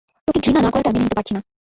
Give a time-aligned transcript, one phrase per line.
[0.27, 1.41] তোকে ঘৃণা না করাটা মেনে নিতে পারছি না।